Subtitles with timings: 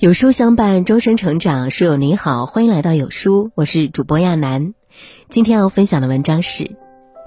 [0.00, 1.70] 有书相伴，终身成长。
[1.70, 4.72] 书友您好，欢迎来到有书，我是主播亚楠。
[5.28, 6.70] 今天要分享的文章是：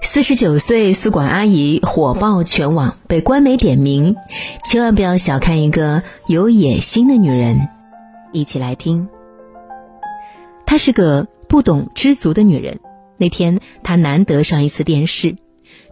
[0.02, 4.16] 四十九岁宿管阿姨火爆全网，被官媒点名，
[4.64, 7.68] 千万不要小看一个有野心的女人。
[8.32, 9.08] 一起来听。
[10.66, 12.80] 她是个不懂知足的女人。
[13.18, 15.36] 那天，她难得上一次电视，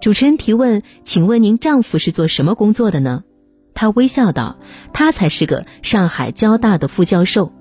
[0.01, 3.23] 主持人提问：“请问您丈夫是做什么工作的呢？”
[3.75, 4.57] 他微笑道
[4.93, 7.53] ：“他才是个上海交大的副教授。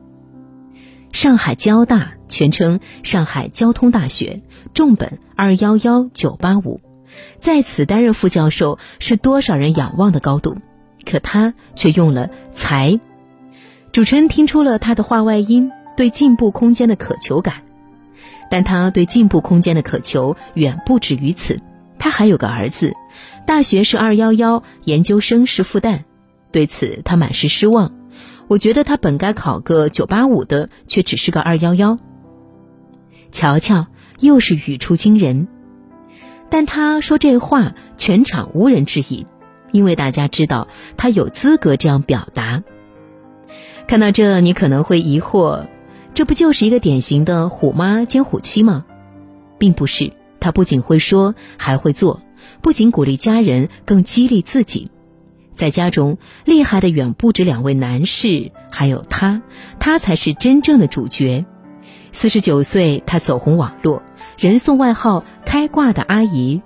[1.11, 4.41] 上海交大全称上海交通大学，
[4.73, 6.79] 重本二幺幺九八五，
[7.39, 10.57] 在此担任副教授是多少人仰望的高度，
[11.05, 12.99] 可他却用了才。”
[13.91, 17.63] 主持人听出了他的话外音，对进步空间的渴求感，
[18.49, 21.59] 但他对进步空间的渴求远不止于此。
[21.99, 22.95] 他还有个儿子，
[23.45, 26.03] 大学是二幺幺，研究生是复旦，
[26.51, 27.91] 对此他满是失望。
[28.47, 31.97] 我觉得他本该考个九八五的，却只是个二幺幺。
[33.31, 33.87] 瞧瞧，
[34.19, 35.47] 又是语出惊人。
[36.49, 39.25] 但他说这话，全场无人质疑，
[39.71, 40.67] 因为大家知道
[40.97, 42.63] 他有资格这样表达。
[43.87, 45.67] 看到这，你可能会疑惑，
[46.13, 48.85] 这不就是一个典型的虎妈兼虎妻吗？
[49.57, 50.13] 并不是。
[50.41, 52.19] 他不仅会说，还会做；
[52.61, 54.91] 不仅鼓励家人，更激励自己。
[55.55, 59.41] 在家中，厉害的远不止两位男士，还有他，
[59.79, 61.45] 他才是真正的主角。
[62.11, 64.01] 四十九岁，他走红网络，
[64.37, 66.61] 人送外号“开挂的阿姨”。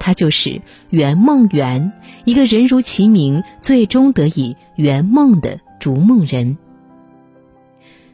[0.00, 1.92] 他就是圆梦圆，
[2.24, 6.56] 一个人如其名，最终得以圆梦的逐梦人。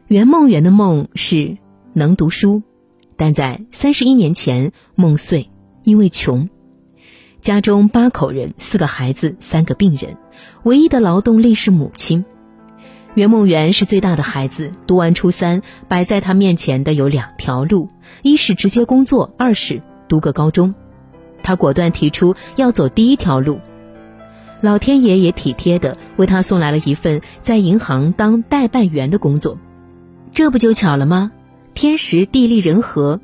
[0.09, 1.59] 圆梦圆的梦是
[1.93, 2.63] 能读书。
[3.17, 5.51] 但在三十一年前，梦碎，
[5.85, 6.49] 因为穷，
[7.45, 10.17] 家中八口人，四个孩子，三个病人，
[10.63, 12.25] 唯一的劳动力是母亲。
[13.13, 17.91] 袁梦圆是最大的孩子，读完初三，摆在他面前的有两条路：
[18.23, 20.75] 一是直接工作，二是读个高中。
[21.43, 23.61] 他果断提出要走第一条路。
[24.63, 29.59] 老天爷也体贴的为他送来了一份在银行当代办员的工作，
[30.33, 31.31] 这不就巧了吗？
[31.75, 33.21] 天时地利人和，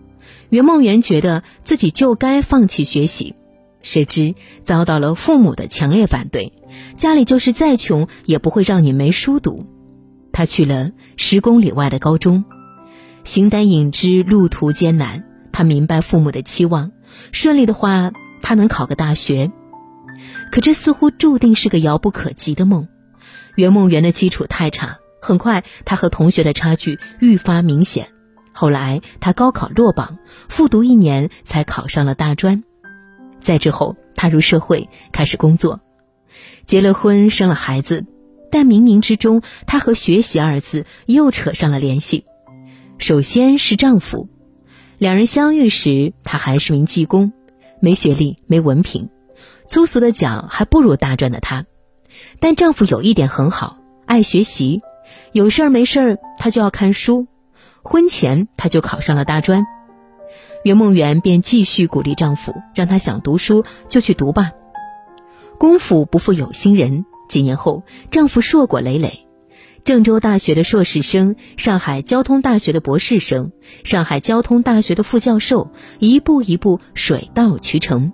[0.51, 3.35] 袁梦圆觉得自己就该放弃学习，
[3.83, 6.53] 谁知遭到了父母的强烈反对。
[6.97, 9.67] 家里就是再穷，也不会让你没书读。
[10.33, 12.45] 他去了十公里外的高中，
[13.25, 15.25] 形单影只，路途艰难。
[15.53, 16.93] 他明白父母的期望，
[17.33, 19.51] 顺利的话，他能考个大学。
[20.53, 22.87] 可这似乎注定是个遥不可及的梦。
[23.57, 28.09] 圆梦圆的基础太差，很快他和同学的差距愈发明显。
[28.53, 32.63] 后来，他高考落榜，复读一年才考上了大专。
[33.41, 35.81] 再之后，踏入社会，开始工作，
[36.65, 38.07] 结了婚，生了孩子。
[38.53, 42.25] 但冥冥之中，她和学习二字又扯上了联系。
[42.99, 44.29] 首先是丈夫，
[44.99, 47.33] 两人相遇时，他还是名技工，
[47.81, 49.09] 没学历，没文凭，
[49.67, 51.65] 粗俗的讲，还不如大专的他。
[52.41, 54.83] 但丈夫有一点很好，爱学习，
[55.33, 57.27] 有事儿没事儿，他就要看书。
[57.83, 59.65] 婚前，他就考上了大专，
[60.63, 64.53] 袁梦圆便继续鼓励丈夫，让他想读书就去读吧。
[65.59, 69.27] 功夫不负有心人，几年后，丈夫硕果累累，
[69.85, 73.53] 郑州大学的硕士生，上海交通大学的博士生，
[73.85, 78.13] 上海交通大学的副教授，一步一步水到渠成。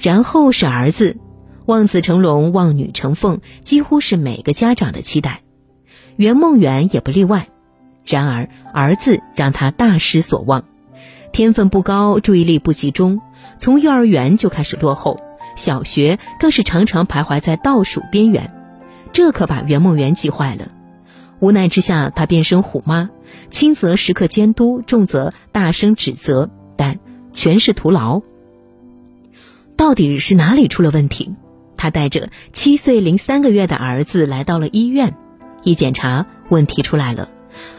[0.00, 1.18] 然后是儿子，
[1.66, 5.42] 望子成龙，望女成凤，几乎是每个家长的期待，
[6.16, 7.48] 袁梦圆也不例外。
[8.04, 10.64] 然而，儿子让他大失所望，
[11.34, 13.20] 天分不高，注意力不集中，
[13.58, 15.18] 从幼儿园就开始落后，
[15.56, 18.54] 小学更是常常徘徊在倒数边缘，
[19.12, 20.68] 这可把袁梦圆急坏了。
[21.40, 23.10] 无奈之下，她变身虎妈，
[23.50, 27.00] 轻则时刻监督，重则大声指责，但
[27.32, 28.22] 全是徒劳。
[29.76, 31.34] 到底是哪里出了问题？
[31.76, 35.16] 她带着七岁零三个月的儿子来到了医院，
[35.64, 37.28] 一检查，问题出来了。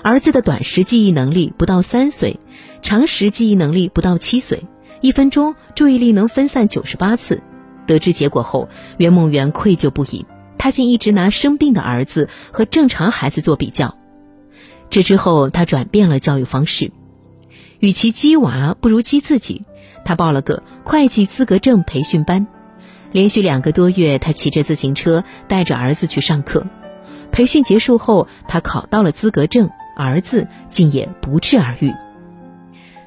[0.02, 2.40] 儿子的短时记忆能力不到三岁，
[2.82, 4.66] 长时记忆能力不到七岁，
[5.02, 7.42] 一分钟注意力能分散九十八次。
[7.88, 10.26] 得知结果后，袁梦圆愧疚不已，
[10.58, 13.98] 他竟一直拿生病的儿子和正常孩子做比较。
[14.90, 16.92] 这之后，他转变了教育方式，
[17.80, 19.64] 与其激娃，不如激自己。
[20.04, 22.46] 他报了个会计资格证培训班，
[23.12, 26.66] 连续两个多月，他骑着自行车带着儿子去上课。
[27.36, 31.92] 培训结束后，他考到了资格证，儿子竟也不治而愈。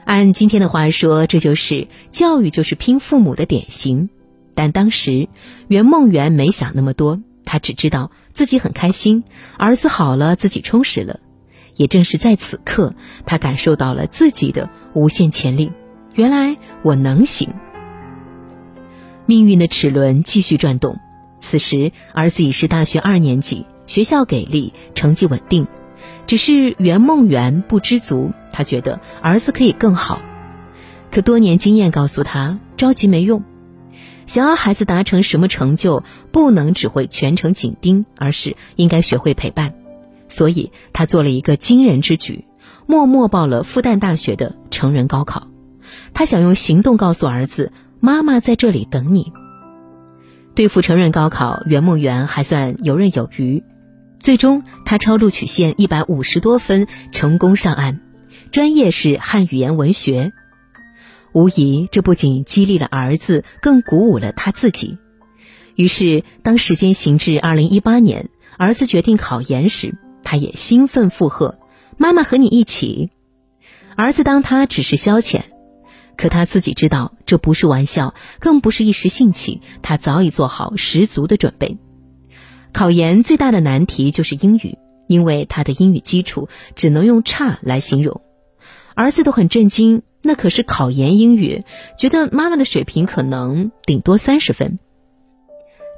[0.05, 4.11] 按今天的话说，这就是教育就是拼父母的典型。
[4.55, 5.31] 但当时
[5.67, 9.23] 袁梦圆没想那么多，他只知道自己很开心；
[9.57, 11.21] 儿子好了，自己充实了。
[11.77, 12.95] 也正是在此刻，
[13.25, 15.73] 他感受到了自己的无限潜力。
[16.13, 17.49] 原来我能行。
[19.25, 20.99] 命运的齿轮继续转动。
[21.39, 25.67] 此时，儿子已是大学二年级，学校给力，成绩稳定。
[26.27, 30.21] 只是圆梦圆不知足，他觉得儿子可以更好。
[31.11, 33.43] 可多年经验告诉他，着急没用。
[34.27, 39.73] 想要孩子达成什么成就，不能只会全程紧盯，而是应该学会陪伴。
[40.29, 42.45] 所以他做了一个惊人之举，
[42.87, 45.49] 默默报了复旦大学的成人高考。
[46.13, 49.33] 他想用行动告诉儿子：“妈妈在这里等你。”
[50.55, 53.63] 对付成人高考，袁梦圆还算游刃有余。
[54.21, 58.01] 最终，他超录取线一百五十多分，成功上岸。
[58.51, 60.33] 专业是汉语言文学。
[61.33, 64.99] 无疑，这不仅激励了儿子，更鼓舞了他自己。
[65.77, 69.95] 于是，当时间行至二零一八年，儿子决定考研时。
[70.25, 71.59] 他也兴奋附和
[71.97, 73.11] ：“妈妈和你一起。”
[73.97, 75.43] 儿子当他只是消遣，
[76.17, 79.63] 可他自己知道这不是玩笑，更不是一时兴起。
[79.81, 81.79] 他早已做好十足的准备。
[82.73, 88.21] 考研最大的难题就是英语，因为他的英语基础只能用差来形容。
[88.95, 91.65] 儿子都很震惊，那可是考研英语，
[91.97, 94.79] 觉得妈妈的水平可能顶多三十分。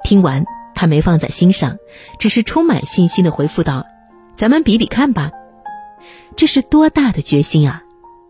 [0.05, 0.45] 听完，
[0.75, 1.79] 他没放在心上，
[2.19, 3.87] 只是充满信心的回复道。
[4.37, 5.31] 咱们比比看吧，
[6.37, 7.83] 这是多大的决心啊！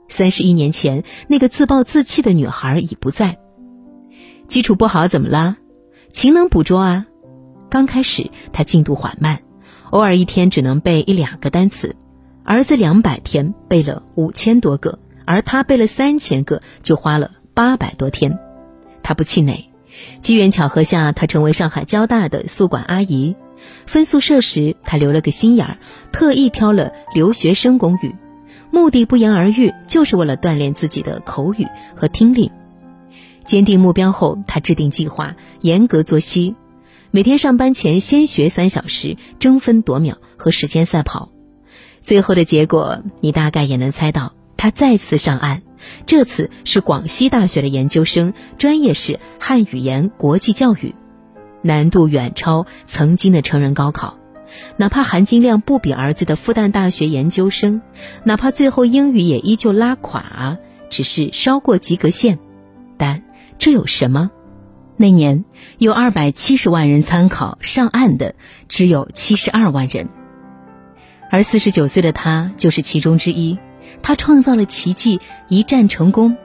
[0.09, 3.39] 三十一年前，那个自暴自弃的女孩已不在。
[4.49, 5.59] 基础不好怎么啦？
[6.11, 7.07] 勤能补拙啊！
[7.71, 9.41] 刚开始他进度缓慢，
[9.91, 11.97] 偶尔一天只能背一两个单词。
[12.43, 18.39] 儿子两百天背了五千多个，而他背了三千个就花了八百多天。
[19.05, 19.71] 他不气馁，
[20.21, 23.37] 机缘巧合下，他成为上海交大的宿管阿姨。
[23.87, 25.79] 分宿舍时，他留了个心眼儿，
[26.11, 28.17] 特意挑了留学生公寓，
[28.71, 32.51] 目的不言而喻，就是为了锻炼自己的口语和听力。
[33.45, 36.55] 坚定目标后，他制定计划，严格作息，
[37.13, 41.33] 每天上班前先学三小时，争分夺秒和时间赛跑。
[42.01, 45.63] 最后的结果，你大概也能猜到，他再次上岸，
[46.07, 50.95] 这次是广西大学的研究生，专业是汉语言国际教育。
[51.63, 54.17] 难度远超曾经的成人高考，
[54.77, 57.83] 哪怕含金量不比儿子的复旦大学研究生，
[58.23, 60.59] 哪怕最后英语也依旧拉垮，
[60.91, 62.39] 只是稍过及格线，
[62.97, 63.25] 但
[63.59, 64.31] 这有什么？
[65.01, 65.47] 那年
[65.79, 68.35] 有二百七十万人参考，上岸的
[68.69, 70.11] 只有七十二万人，
[71.31, 73.59] 而四十九岁的他就是其中之一。
[74.03, 75.19] 他创造了奇迹，
[75.49, 76.37] 一战成功，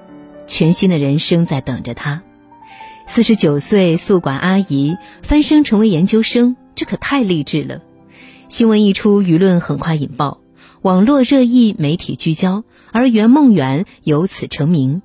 [0.48, 2.24] 全新的人生在等着他。
[3.06, 7.82] 四十九岁宿管阿姨翻身成为研究生，这可太励志了。
[8.48, 10.40] 新闻一出，舆论很快引爆，
[10.82, 12.64] 网络热议，媒体聚焦，
[12.94, 15.02] 而圆梦圆由此成名。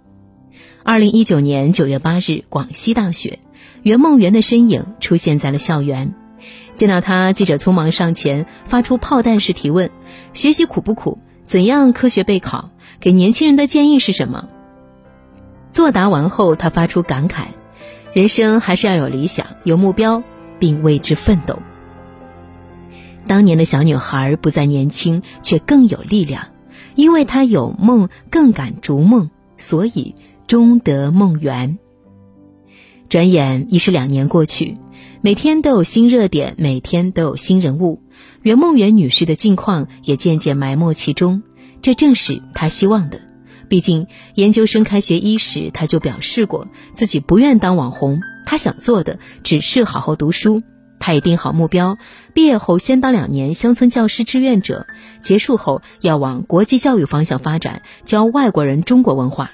[0.83, 3.39] 二零一九年九月八日，广西大学，
[3.83, 6.15] 圆梦圆的身影出现在了校园。
[6.75, 9.91] 见到他，记者匆忙上前，发出炮弹式提问
[10.33, 11.19] ：“学习苦不苦？
[11.45, 12.71] 怎样科学备考？
[13.01, 14.49] 给年轻人的建议是什么？”
[15.71, 17.49] 作答完后，他发出感慨。
[18.12, 20.23] 人生还是要有理想、有目标，
[20.59, 21.61] 并为之奋斗。
[23.27, 26.49] 当年的小女孩不再年轻，却更有力量，
[26.97, 30.17] 因为她有梦，更敢逐梦，所以
[30.50, 31.78] 终得梦圆。
[33.09, 34.78] 转眼已是两年过去，
[35.21, 38.02] 每天都有新热点，每天都有新人物，
[38.42, 41.45] 圆梦圆女士的近况也渐渐埋没其中。
[41.83, 43.21] 这正是她希望的。
[43.69, 50.64] 毕竟，研究生开学伊始，他就表示过自己不愿当网红，他想做的只是好好读书。
[50.99, 51.97] 他也定好目标，
[52.35, 54.88] 毕业后先当两年乡村教师志愿者，
[55.23, 59.52] 结束后要往国际教育方向发展，教外国人中国文化。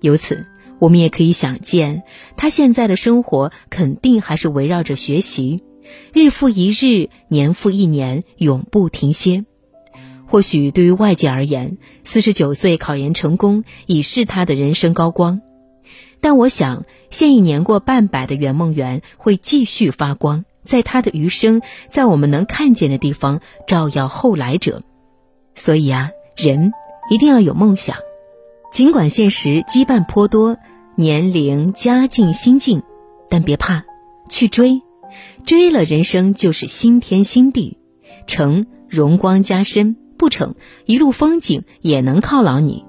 [0.00, 0.46] 由此，
[0.78, 2.02] 我们也可以想见，
[2.36, 5.62] 他现在的生活肯定还是围绕着学习，
[6.12, 9.44] 日复一日，年复一年，永不停歇。
[10.26, 15.40] 或许对于外界而言，四十九岁考研成功已是他的人生高光，
[16.20, 24.82] 但我想，现已年过半百的圆梦圆会继续发光，在他的余生，在我们能看见的地方照耀后来者。
[25.56, 26.72] 所以啊，人
[27.10, 27.96] 一定要有梦想，
[28.70, 30.56] 尽管现实羁绊颇多，
[30.94, 32.82] 年龄、家境、心境，
[33.28, 33.84] 但别怕，
[34.28, 34.82] 去追，
[35.44, 37.78] 追了人生就是新天新地，
[38.26, 39.96] 成荣光加身。
[40.16, 42.84] 不成，一路风景也能犒劳你；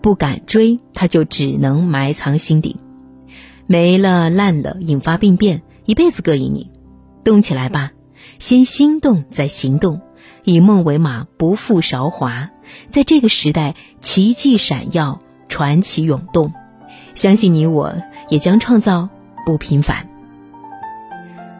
[0.00, 2.76] 不敢追，他就只能埋藏心底，
[3.66, 6.70] 没了烂了，引发病变，一辈子膈应你。
[7.24, 7.90] 动起来吧，
[8.38, 10.00] 先心动再行动，
[10.44, 12.50] 以梦为马，不负韶华。
[12.88, 16.52] 在这个时代，奇迹闪耀，传奇涌动，
[17.14, 17.94] 相信你我
[18.28, 19.08] 也将创造
[19.44, 20.08] 不平凡。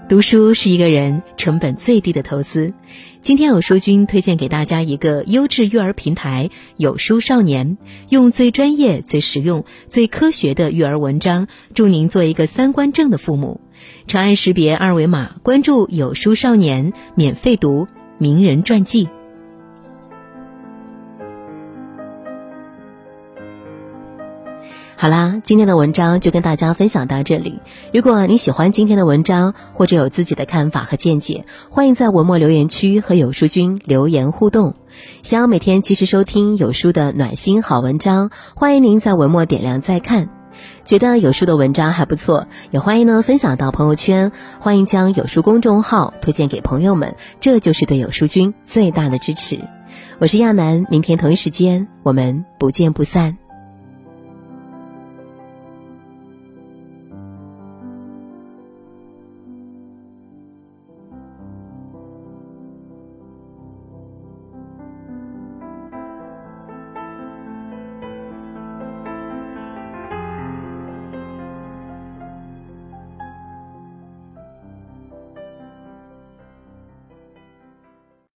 [0.08, 2.72] 读书是一个人成本最低的投资。
[3.20, 6.48] 今天有书君推荐给大家一个优质育儿平台——
[6.78, 7.76] 有书少年，
[8.08, 13.60] 用最专业、最实用、最科学的育儿文章，助您做一个三观正的父母。
[14.06, 17.86] 长按识别二维码，关注有书少年，免费读
[18.16, 19.10] 名人传记。
[25.00, 27.60] 好啦，今天的文章就跟大家分享到这里。
[27.94, 34.74] 如果你喜欢今天的文章，或者有自己的看法和见解，欢迎在文末留言区和有书君留言互动。
[35.22, 40.30] 想要每天及时收听有书的暖心好文章，欢迎您在文末点亮再看。
[40.82, 49.60] 觉得有书的文章还不错，也欢迎呢分享到朋友圈，欢迎将有书公众号推荐给朋友们，这就是对有书君最大的支持。
[50.18, 53.38] 我是亚楠，明天同一时间我们不见不散。